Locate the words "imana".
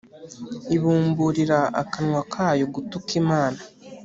3.21-3.59